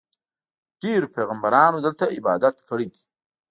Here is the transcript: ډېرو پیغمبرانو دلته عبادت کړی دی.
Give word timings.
ډېرو 0.81 1.07
پیغمبرانو 1.15 1.77
دلته 1.85 2.03
عبادت 2.17 2.55
کړی 2.67 2.87
دی. 2.93 3.03